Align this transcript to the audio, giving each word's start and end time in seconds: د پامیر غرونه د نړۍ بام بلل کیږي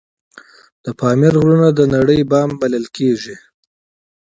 د 0.83 0.85
پامیر 0.99 1.33
غرونه 1.41 1.69
د 1.73 1.81
نړۍ 1.95 2.19
بام 2.31 2.49
بلل 2.61 2.85
کیږي 2.95 3.35